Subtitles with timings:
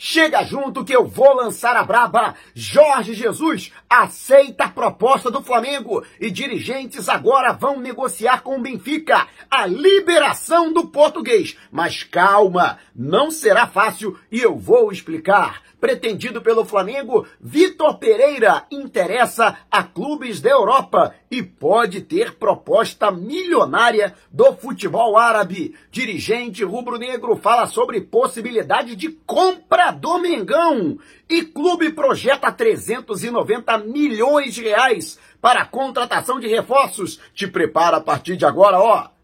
[0.00, 2.36] Chega junto que eu vou lançar a braba.
[2.54, 9.26] Jorge Jesus aceita a proposta do Flamengo e dirigentes agora vão negociar com o Benfica
[9.50, 11.58] a liberação do português.
[11.72, 19.58] Mas calma, não será fácil e eu vou explicar pretendido pelo Flamengo, Vitor Pereira interessa
[19.70, 25.74] a clubes da Europa e pode ter proposta milionária do futebol árabe.
[25.90, 34.62] Dirigente rubro-negro fala sobre possibilidade de compra do Mengão e clube projeta 390 milhões de
[34.62, 37.20] reais para a contratação de reforços.
[37.34, 39.17] Te prepara a partir de agora, ó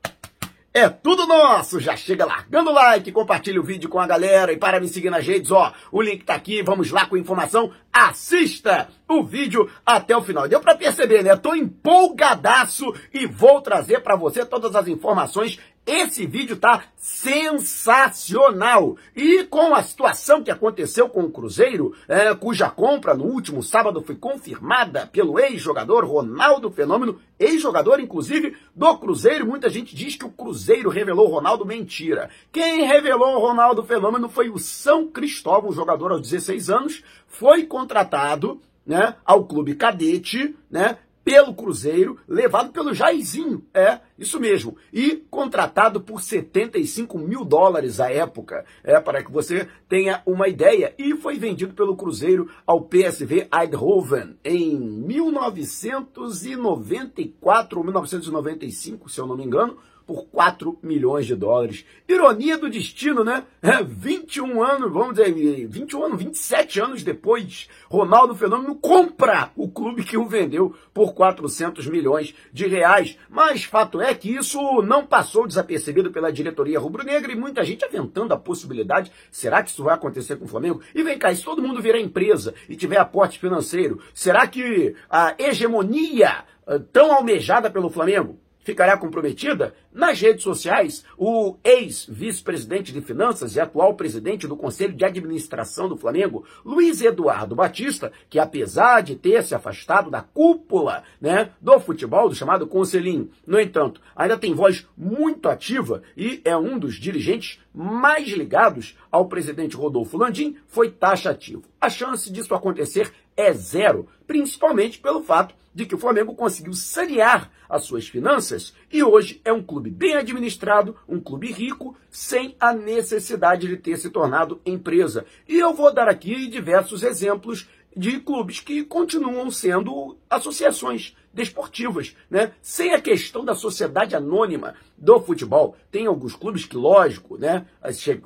[0.76, 1.78] é tudo nosso!
[1.78, 5.08] Já chega largando o like, compartilha o vídeo com a galera e para me seguir
[5.08, 10.16] nas redes, ó, o link tá aqui, vamos lá com informação, assista o vídeo até
[10.16, 10.48] o final.
[10.48, 11.36] Deu para perceber, né?
[11.36, 18.96] Tô empolgadaço e vou trazer para você todas as informações esse vídeo tá sensacional.
[19.14, 24.02] E com a situação que aconteceu com o Cruzeiro, é, cuja compra no último sábado
[24.02, 30.30] foi confirmada pelo ex-jogador Ronaldo Fenômeno, ex-jogador inclusive do Cruzeiro, muita gente diz que o
[30.30, 32.30] Cruzeiro revelou Ronaldo mentira.
[32.50, 38.60] Quem revelou o Ronaldo Fenômeno foi o São Cristóvão, jogador aos 16 anos, foi contratado
[38.86, 45.98] né, ao clube cadete, né, pelo Cruzeiro, levado pelo Jairzinho, é, isso mesmo, e contratado
[46.00, 51.38] por 75 mil dólares à época, é, para que você tenha uma ideia, e foi
[51.38, 59.78] vendido pelo Cruzeiro ao PSV Eindhoven em 1994 ou 1995, se eu não me engano,
[60.06, 61.84] por 4 milhões de dólares.
[62.08, 63.44] Ironia do destino, né?
[63.62, 70.04] É, 21 anos, vamos dizer, 21 anos, 27 anos depois, Ronaldo Fenômeno compra o clube
[70.04, 73.18] que o vendeu por 400 milhões de reais.
[73.28, 78.34] Mas fato é que isso não passou desapercebido pela diretoria rubro-negra e muita gente aventando
[78.34, 80.80] a possibilidade, será que isso vai acontecer com o Flamengo?
[80.94, 85.34] E vem cá, se todo mundo virar empresa e tiver aporte financeiro, será que a
[85.38, 89.74] hegemonia eh, tão almejada pelo Flamengo ficará comprometida?
[89.92, 95.96] Nas redes sociais, o ex-vice-presidente de Finanças e atual presidente do Conselho de Administração do
[95.96, 102.28] Flamengo, Luiz Eduardo Batista, que apesar de ter se afastado da cúpula né, do futebol,
[102.28, 107.60] do chamado Conselhinho, no entanto, ainda tem voz muito ativa e é um dos dirigentes
[107.72, 111.62] mais ligados ao presidente Rodolfo Landim, foi taxativo.
[111.80, 117.50] A chance disso acontecer é zero, principalmente pelo fato de que o Flamengo conseguiu sanear
[117.68, 122.72] as suas finanças e hoje é um clube bem administrado, um clube rico, sem a
[122.72, 125.26] necessidade de ter se tornado empresa.
[125.48, 132.52] E eu vou dar aqui diversos exemplos de clubes que continuam sendo associações desportivas, né?
[132.60, 135.76] Sem a questão da sociedade anônima do futebol.
[135.90, 137.66] Tem alguns clubes que, lógico, né,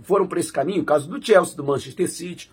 [0.02, 2.50] foram para esse caminho, o caso do Chelsea, do Manchester City,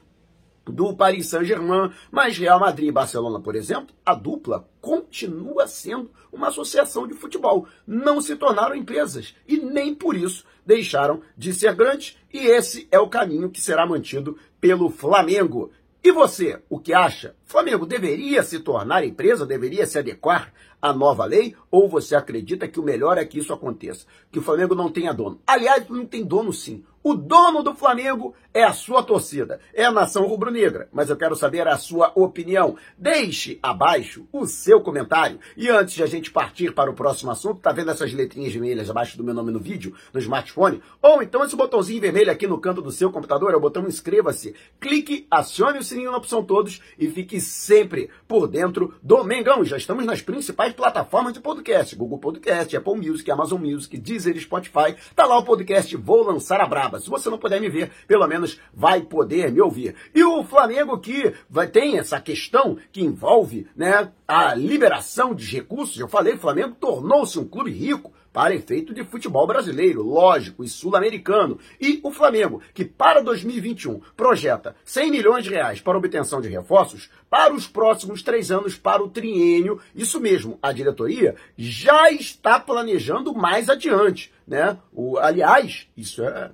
[0.66, 6.48] do Paris Saint-Germain, mas Real Madrid e Barcelona, por exemplo, a dupla continua sendo uma
[6.48, 7.68] associação de futebol.
[7.86, 13.00] Não se tornaram empresas e nem por isso deixaram de ser grandes, e esse é
[13.00, 15.72] o caminho que será mantido pelo Flamengo.
[16.03, 17.36] E você, o que acha?
[17.46, 21.56] Flamengo deveria se tornar empresa, deveria se adequar à nova lei?
[21.72, 24.06] Ou você acredita que o melhor é que isso aconteça?
[24.32, 25.42] Que o Flamengo não tenha dono?
[25.47, 26.84] Aliás, não tem dono sim.
[27.08, 30.90] O dono do Flamengo é a sua torcida, é a nação rubro-negra.
[30.92, 32.78] Mas eu quero saber a sua opinião.
[32.98, 35.40] Deixe abaixo o seu comentário.
[35.56, 38.90] E antes de a gente partir para o próximo assunto, tá vendo essas letrinhas vermelhas
[38.90, 40.82] abaixo do meu nome no vídeo, no smartphone?
[41.00, 44.56] Ou então esse botãozinho vermelho aqui no canto do seu computador, é o botão inscreva-se.
[44.80, 49.64] Clique, acione o sininho na opção todos e fique sempre por dentro do Mengão.
[49.64, 54.96] Já estamos nas principais plataformas de podcast: Google Podcast, Apple Music, Amazon Music, Deezer, Spotify.
[55.16, 56.95] Tá lá o podcast Vou Lançar a Braba.
[57.00, 59.96] Se você não puder me ver, pelo menos vai poder me ouvir.
[60.14, 66.00] E o Flamengo que vai, tem essa questão que envolve né, a liberação de recursos.
[66.00, 70.68] Eu falei, o Flamengo tornou-se um clube rico para efeito de futebol brasileiro, lógico, e
[70.68, 71.58] sul-americano.
[71.80, 77.09] E o Flamengo, que para 2021 projeta 100 milhões de reais para obtenção de reforços,
[77.30, 83.34] para os próximos três anos, para o triênio, isso mesmo, a diretoria já está planejando
[83.34, 84.34] mais adiante.
[84.46, 84.78] Né?
[84.91, 86.52] O, aliás, isso é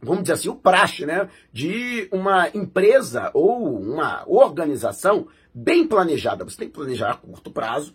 [0.00, 6.44] vamos dizer assim, o praxe, né, de uma empresa ou uma organização bem planejada.
[6.44, 7.94] Você tem que planejar a curto prazo,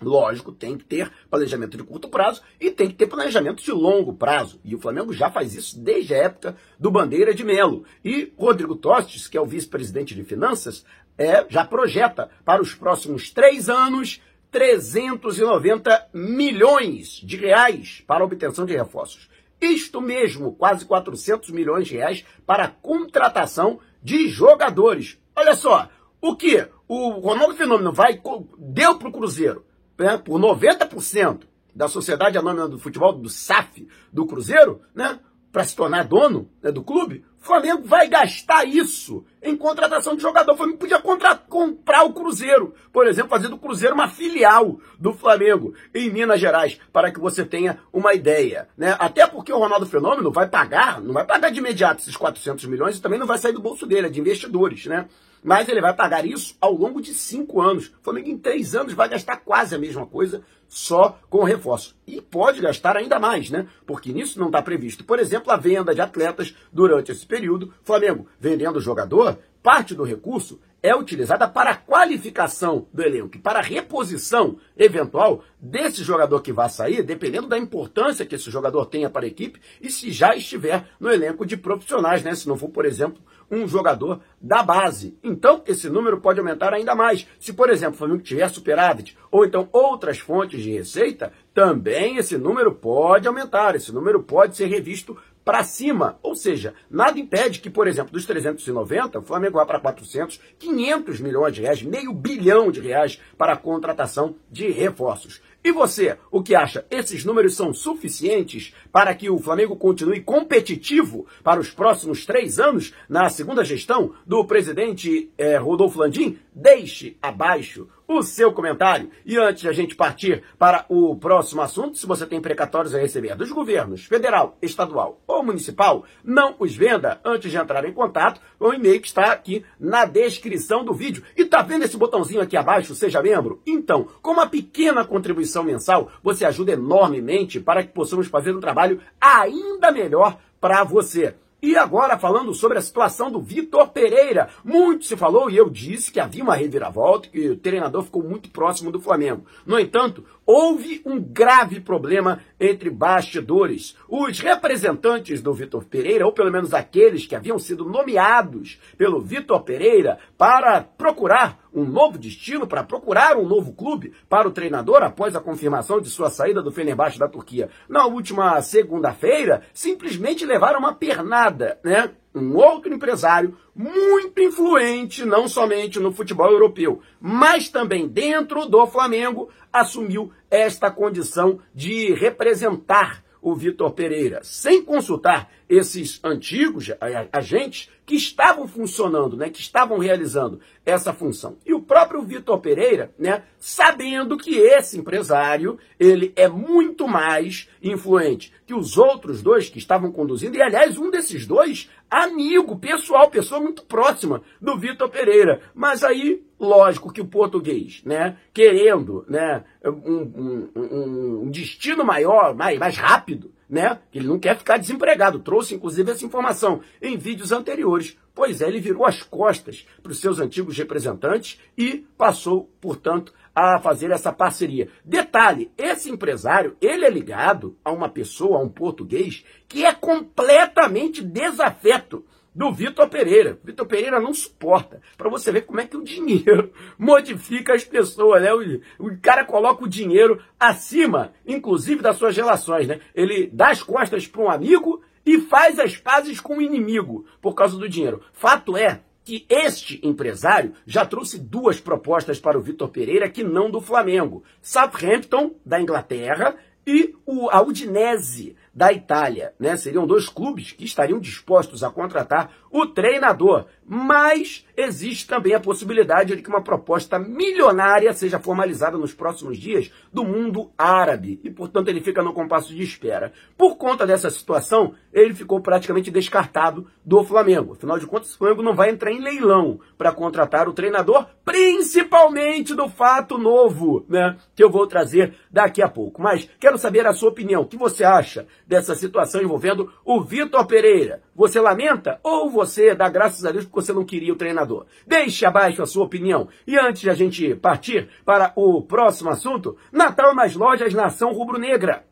[0.00, 4.14] lógico, tem que ter planejamento de curto prazo e tem que ter planejamento de longo
[4.14, 4.60] prazo.
[4.64, 7.84] E o Flamengo já faz isso desde a época do Bandeira de Melo.
[8.04, 10.84] E Rodrigo Tostes, que é o vice-presidente de finanças,
[11.16, 14.20] é, já projeta para os próximos três anos
[14.50, 19.28] 390 milhões de reais para obtenção de reforços.
[19.60, 25.18] Isto mesmo, quase 400 milhões de reais para a contratação de jogadores.
[25.34, 25.88] Olha só,
[26.20, 28.20] o que o Ronaldo Fenômeno vai
[28.58, 29.64] deu para o Cruzeiro
[29.98, 31.42] né, por 90%
[31.74, 35.18] da Sociedade Anônima do Futebol, do SAF, do Cruzeiro, né,
[35.54, 40.20] para se tornar dono né, do clube, o Flamengo vai gastar isso em contratação de
[40.20, 40.54] jogador.
[40.54, 45.72] O Flamengo podia comprar o Cruzeiro, por exemplo, fazer do Cruzeiro uma filial do Flamengo
[45.94, 48.66] em Minas Gerais, para que você tenha uma ideia.
[48.76, 48.96] Né?
[48.98, 52.98] Até porque o Ronaldo Fenômeno vai pagar, não vai pagar de imediato esses 400 milhões
[52.98, 54.86] e também não vai sair do bolso dele, é de investidores.
[54.86, 55.06] Né?
[55.44, 57.88] Mas ele vai pagar isso ao longo de cinco anos.
[57.88, 61.94] O Flamengo em três anos vai gastar quase a mesma coisa, só com reforço.
[62.06, 63.68] E pode gastar ainda mais, né?
[63.86, 67.74] Porque nisso não está previsto, por exemplo, a venda de atletas durante esse período.
[67.84, 73.62] Flamengo vendendo jogador, parte do recurso é utilizada para a qualificação do elenco, para a
[73.62, 79.24] reposição eventual desse jogador que vai sair, dependendo da importância que esse jogador tenha para
[79.24, 82.34] a equipe e se já estiver no elenco de profissionais, né?
[82.34, 85.16] Se não for, por exemplo, um jogador da base.
[85.24, 87.26] Então, esse número pode aumentar ainda mais.
[87.40, 92.36] Se, por exemplo, o Flamengo tiver superávit, ou então outras fontes de receita, também esse
[92.36, 96.18] número pode aumentar, esse número pode ser revisto para cima.
[96.22, 101.20] Ou seja, nada impede que, por exemplo, dos 390, o Flamengo vá para 400, 500
[101.20, 105.40] milhões de reais, meio bilhão de reais para a contratação de reforços.
[105.66, 106.84] E você, o que acha?
[106.90, 112.92] Esses números são suficientes para que o Flamengo continue competitivo para os próximos três anos
[113.08, 116.38] na segunda gestão do presidente eh, Rodolfo Landim?
[116.54, 119.10] Deixe abaixo o seu comentário.
[119.24, 122.98] E antes de a gente partir para o próximo assunto, se você tem precatórios a
[122.98, 128.40] receber dos governos federal, estadual ou municipal, não os venda antes de entrar em contato
[128.58, 131.22] o e-mail que está aqui na descrição do vídeo.
[131.36, 133.60] E tá vendo esse botãozinho aqui abaixo, seja membro?
[133.66, 139.00] Então, com uma pequena contribuição mensal, você ajuda enormemente para que possamos fazer um trabalho
[139.20, 141.34] ainda melhor para você.
[141.64, 144.50] E agora falando sobre a situação do Vitor Pereira.
[144.62, 148.50] Muito se falou e eu disse que havia uma reviravolta, que o treinador ficou muito
[148.50, 149.46] próximo do Flamengo.
[149.64, 153.96] No entanto, houve um grave problema entre bastidores.
[154.08, 159.62] Os representantes do Vitor Pereira, ou pelo menos aqueles que haviam sido nomeados pelo Vitor
[159.62, 165.34] Pereira para procurar um novo destino, para procurar um novo clube para o treinador após
[165.34, 170.94] a confirmação de sua saída do Fenerbahçe da Turquia na última segunda-feira, simplesmente levaram uma
[170.94, 172.10] pernada, né?
[172.34, 179.48] Um outro empresário muito influente, não somente no futebol europeu, mas também dentro do Flamengo,
[179.72, 186.90] assumiu esta condição de representar o Vitor Pereira, sem consultar esses antigos
[187.30, 191.58] agentes que estavam funcionando, né, que estavam realizando essa função.
[191.64, 198.50] E o próprio Vitor Pereira, né, sabendo que esse empresário, ele é muito mais influente
[198.66, 203.60] que os outros dois que estavam conduzindo, e aliás, um desses dois, amigo, pessoal, pessoa
[203.60, 205.60] muito próxima do Vitor Pereira.
[205.74, 212.78] Mas aí, lógico que o português, né, querendo, né, um, um, um destino maior, mais,
[212.78, 213.98] mais rápido, né?
[214.12, 215.38] Ele não quer ficar desempregado.
[215.40, 218.16] Trouxe, inclusive, essa informação em vídeos anteriores.
[218.34, 223.78] Pois é, ele virou as costas para os seus antigos representantes e passou, portanto, a
[223.80, 224.88] fazer essa parceria.
[225.04, 231.22] Detalhe, esse empresário, ele é ligado a uma pessoa, a um português, que é completamente
[231.22, 232.24] desafeto
[232.54, 233.58] do Vitor Pereira.
[233.64, 235.00] Vitor Pereira não suporta.
[235.16, 238.52] Para você ver como é que o dinheiro modifica as pessoas, né?
[238.52, 243.00] O, o, cara coloca o dinheiro acima, inclusive das suas relações, né?
[243.14, 247.54] Ele dá as costas para um amigo e faz as pazes com o inimigo por
[247.54, 248.22] causa do dinheiro.
[248.32, 253.70] Fato é que este empresário já trouxe duas propostas para o Vitor Pereira que não
[253.70, 254.44] do Flamengo.
[254.60, 259.76] Southampton, da Inglaterra, e o, a Udinese, da Itália, né?
[259.76, 266.34] Seriam dois clubes que estariam dispostos a contratar o treinador, mas existe também a possibilidade
[266.34, 271.88] de que uma proposta milionária seja formalizada nos próximos dias do mundo árabe e, portanto,
[271.88, 273.32] ele fica no compasso de espera.
[273.56, 277.74] Por conta dessa situação, ele ficou praticamente descartado do Flamengo.
[277.74, 282.74] Afinal de contas, o Flamengo não vai entrar em leilão para contratar o treinador, principalmente
[282.74, 284.36] do fato novo, né?
[284.54, 286.22] Que eu vou trazer daqui a pouco.
[286.22, 287.62] Mas quero saber a sua opinião.
[287.62, 291.22] O que você acha dessa situação envolvendo o Vitor Pereira?
[291.36, 294.86] Você lamenta ou você dá graças a Deus porque você não queria o treinador?
[295.04, 296.48] Deixe abaixo a sua opinião.
[296.64, 302.04] E antes de a gente partir para o próximo assunto, Natal nas lojas Nação Rubro-Negra.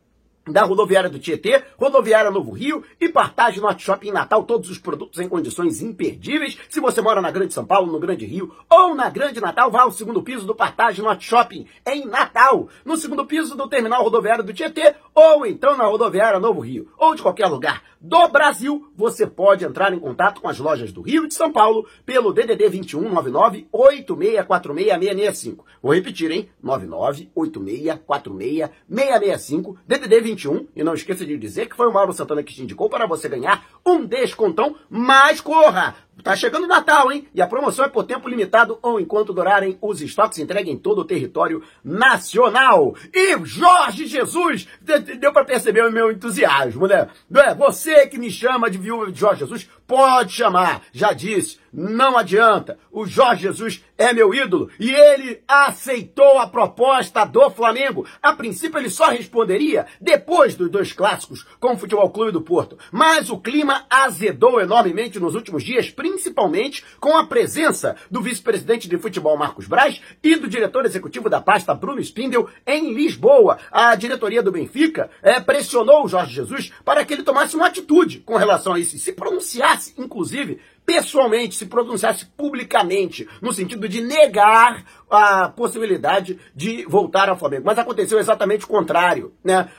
[0.45, 5.21] da rodoviária do Tietê, rodoviária Novo Rio e Partage Norte Shopping Natal, todos os produtos
[5.21, 6.59] em condições imperdíveis.
[6.69, 9.83] Se você mora na Grande São Paulo, no Grande Rio ou na Grande Natal, vá
[9.83, 14.43] ao segundo piso do Partage Norte Shopping em Natal, no segundo piso do terminal rodoviário
[14.43, 19.29] do Tietê ou então na rodoviária Novo Rio, ou de qualquer lugar do Brasil, você
[19.29, 22.69] pode entrar em contato com as lojas do Rio e de São Paulo pelo DDD
[22.69, 26.49] 2199 8646 Vou repetir, hein?
[26.61, 32.53] 99 665 DDD 21 e não esqueça de dizer que foi o Mauro Santana que
[32.53, 35.95] te indicou para você ganhar um descontão, mas corra!
[36.23, 37.27] Tá chegando o Natal, hein?
[37.35, 41.01] E a promoção é por tempo limitado ou enquanto durarem os estoques entregue em todo
[41.01, 42.95] o território nacional.
[43.13, 44.69] E Jorge Jesus,
[45.19, 47.09] deu para perceber o meu entusiasmo, né?
[47.35, 50.83] É, você que me chama de viúva de Jorge Jesus, pode chamar.
[50.93, 52.79] Já disse, não adianta.
[52.91, 58.07] O Jorge Jesus é meu ídolo e ele aceitou a proposta do Flamengo.
[58.23, 62.79] A princípio ele só responderia depois dos dois clássicos com o Futebol Clube do Porto.
[62.91, 68.99] Mas o clima azedou enormemente nos últimos dias, principalmente com a presença do vice-presidente de
[68.99, 73.57] futebol Marcos Braz e do diretor executivo da pasta Bruno Spindel em Lisboa.
[73.71, 78.19] A diretoria do Benfica é, pressionou o Jorge Jesus para que ele tomasse uma atitude
[78.19, 84.85] com relação a isso, se pronunciasse, inclusive, pessoalmente, se pronunciasse publicamente, no sentido de negar
[85.09, 87.63] a possibilidade de voltar ao Flamengo.
[87.65, 89.71] Mas aconteceu exatamente o contrário, né?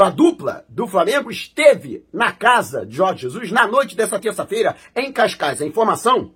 [0.00, 5.12] A dupla do Flamengo esteve na casa de Jorge Jesus na noite dessa terça-feira em
[5.12, 5.60] Cascais.
[5.60, 6.34] A informação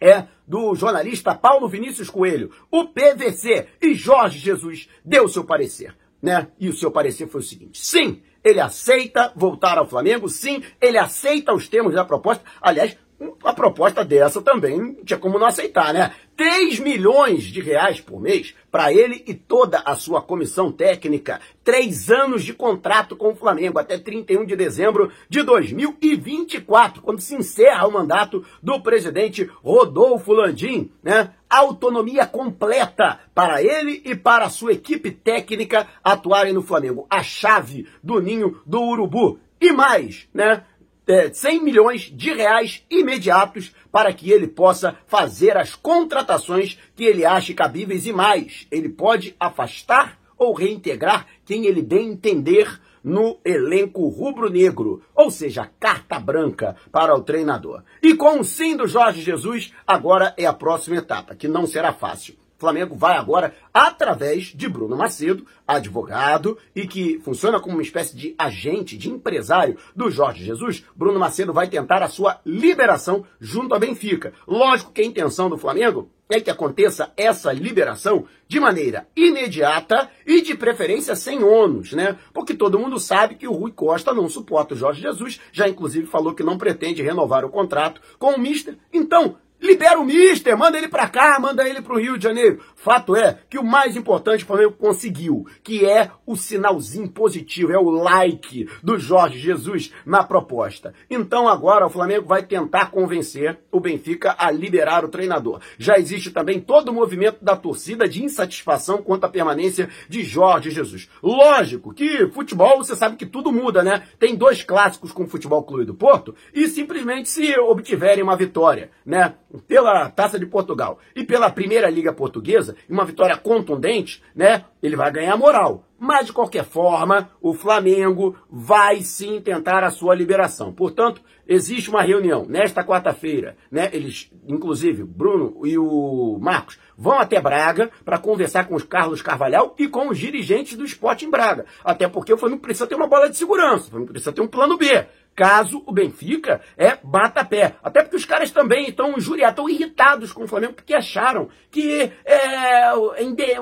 [0.00, 2.52] é do jornalista Paulo Vinícius Coelho.
[2.70, 6.46] O PVC e Jorge Jesus deu seu parecer, né?
[6.60, 10.96] E o seu parecer foi o seguinte: sim, ele aceita voltar ao Flamengo, sim, ele
[10.96, 12.44] aceita os termos da proposta.
[12.60, 12.96] Aliás,
[13.44, 16.12] a proposta dessa também tinha como não aceitar, né?
[16.36, 21.40] 3 milhões de reais por mês para ele e toda a sua comissão técnica.
[21.62, 27.34] Três anos de contrato com o Flamengo até 31 de dezembro de 2024, quando se
[27.34, 31.32] encerra o mandato do presidente Rodolfo Landim, né?
[31.48, 37.06] Autonomia completa para ele e para a sua equipe técnica atuarem no Flamengo.
[37.10, 39.38] A chave do ninho do Urubu.
[39.60, 40.64] E mais, né?
[41.06, 47.24] É, 100 milhões de reais imediatos para que ele possa fazer as contratações que ele
[47.24, 48.66] ache cabíveis e mais.
[48.70, 56.20] Ele pode afastar ou reintegrar quem ele bem entender no elenco rubro-negro, ou seja, carta
[56.20, 57.82] branca para o treinador.
[58.02, 61.92] E com o sim do Jorge Jesus, agora é a próxima etapa, que não será
[61.92, 62.36] fácil.
[62.62, 68.36] Flamengo vai agora através de Bruno Macedo, advogado e que funciona como uma espécie de
[68.38, 70.84] agente, de empresário do Jorge Jesus.
[70.94, 74.32] Bruno Macedo vai tentar a sua liberação junto a Benfica.
[74.46, 80.40] Lógico que a intenção do Flamengo é que aconteça essa liberação de maneira imediata e
[80.40, 82.16] de preferência sem ônus, né?
[82.32, 86.06] Porque todo mundo sabe que o Rui Costa não suporta o Jorge Jesus, já inclusive
[86.06, 88.78] falou que não pretende renovar o contrato com o Mister.
[88.92, 92.60] Então, Libera o Mister, manda ele para cá, manda ele para o Rio de Janeiro.
[92.74, 97.78] Fato é que o mais importante o Flamengo conseguiu, que é o sinalzinho positivo, é
[97.78, 100.92] o like do Jorge Jesus na proposta.
[101.08, 105.60] Então agora o Flamengo vai tentar convencer o Benfica a liberar o treinador.
[105.78, 110.70] Já existe também todo o movimento da torcida de insatisfação quanto à permanência de Jorge
[110.70, 111.08] Jesus.
[111.22, 114.02] Lógico que futebol, você sabe que tudo muda, né?
[114.18, 118.90] Tem dois clássicos com o Futebol Clube do Porto e simplesmente se obtiverem uma vitória,
[119.06, 119.34] né?
[119.66, 124.64] Pela Taça de Portugal e pela Primeira Liga Portuguesa, uma vitória contundente, né?
[124.82, 125.84] Ele vai ganhar moral.
[125.98, 130.72] Mas de qualquer forma, o Flamengo vai sim tentar a sua liberação.
[130.72, 133.88] Portanto, existe uma reunião nesta quarta-feira, né?
[133.92, 139.76] Eles, inclusive, Bruno e o Marcos, vão até Braga para conversar com os Carlos Carvalhal
[139.78, 141.66] e com os dirigentes do esporte em Braga.
[141.84, 144.48] Até porque o Flamengo precisa ter uma bola de segurança, o Flamengo precisa ter um
[144.48, 147.76] plano B caso o Benfica é bata pé.
[147.82, 152.10] Até porque os caras também estão injuriados, estão irritados com o Flamengo, porque acharam que
[152.24, 152.92] é,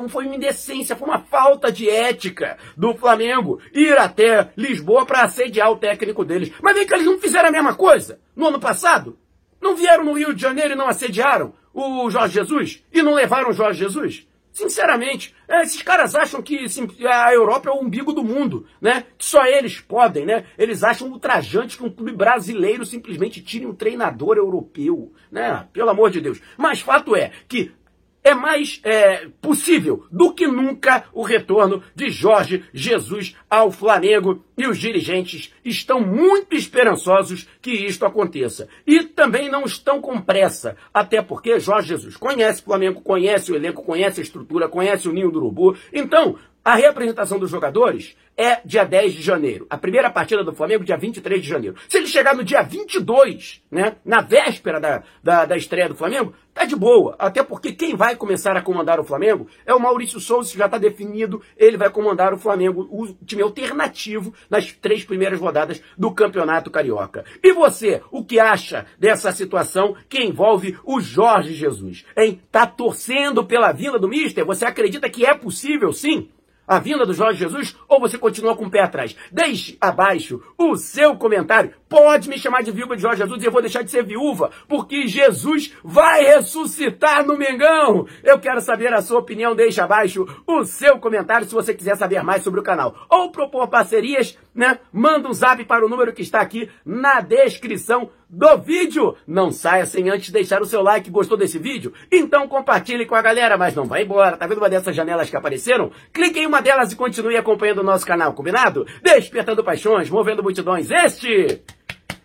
[0.09, 5.71] foi uma indecência, foi uma falta de ética do Flamengo ir até Lisboa para assediar
[5.71, 6.53] o técnico deles.
[6.63, 9.19] Mas vem que eles não fizeram a mesma coisa no ano passado?
[9.61, 12.85] Não vieram no Rio de Janeiro e não assediaram o Jorge Jesus?
[12.93, 14.27] E não levaram o Jorge Jesus?
[14.53, 16.67] Sinceramente, é, esses caras acham que
[17.07, 19.05] a Europa é o umbigo do mundo, né?
[19.17, 20.45] Que só eles podem, né?
[20.59, 25.69] Eles acham ultrajante que um clube brasileiro simplesmente tire um treinador europeu, né?
[25.73, 26.41] Pelo amor de Deus.
[26.57, 27.73] Mas fato é que
[28.23, 34.67] é mais é, possível do que nunca o retorno de Jorge Jesus ao Flamengo e
[34.67, 38.69] os dirigentes estão muito esperançosos que isto aconteça.
[38.87, 43.57] E também não estão com pressa, até porque Jorge Jesus conhece o Flamengo, conhece o
[43.57, 45.77] elenco, conhece a estrutura, conhece o ninho do urubu.
[45.93, 49.67] Então, a reapresentação dos jogadores é dia 10 de janeiro.
[49.69, 51.77] A primeira partida do Flamengo, dia 23 de janeiro.
[51.89, 56.35] Se ele chegar no dia 22, né, na véspera da, da, da estreia do Flamengo,
[56.55, 57.17] tá de boa.
[57.19, 60.79] Até porque quem vai começar a comandar o Flamengo é o Maurício Souza, já está
[60.79, 61.43] definido.
[61.57, 67.25] Ele vai comandar o Flamengo, o time alternativo, nas três primeiras rodadas do Campeonato Carioca.
[67.43, 72.05] E você, o que acha dessa situação que envolve o Jorge Jesus?
[72.17, 72.41] Hein?
[72.51, 74.45] Tá torcendo pela vinda do Mister?
[74.45, 76.31] Você acredita que é possível, sim?
[76.71, 79.17] A vinda do Jorge Jesus ou você continua com o pé atrás?
[79.33, 81.75] Deixe abaixo o seu comentário.
[81.91, 84.53] Pode me chamar de viúva de Jorge Jesus e eu vou deixar de ser viúva,
[84.69, 88.07] porque Jesus vai ressuscitar no Mengão.
[88.23, 89.57] Eu quero saber a sua opinião.
[89.57, 92.95] Deixe abaixo o seu comentário se você quiser saber mais sobre o canal.
[93.11, 94.79] Ou propor parcerias, né?
[94.93, 99.17] Manda um zap para o número que está aqui na descrição do vídeo.
[99.27, 101.11] Não saia sem antes deixar o seu like.
[101.11, 101.93] Gostou desse vídeo?
[102.11, 104.37] Então compartilhe com a galera, mas não vai embora.
[104.37, 105.91] Tá vendo uma dessas janelas que apareceram?
[106.13, 108.87] Clique em uma delas e continue acompanhando o nosso canal, combinado?
[109.03, 110.89] Despertando paixões, movendo multidões.
[110.89, 111.61] Este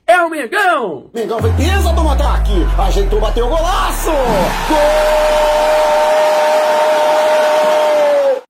[0.07, 1.05] é o Mengão!
[1.13, 4.11] Mengão foi pesa do ataque, ajeitou, bateu o golaço!
[4.69, 5.45] Gol!